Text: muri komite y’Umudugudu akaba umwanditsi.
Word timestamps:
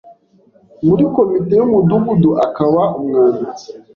muri 0.87 1.03
komite 1.15 1.53
y’Umudugudu 1.59 2.29
akaba 2.45 2.81
umwanditsi. 2.97 3.67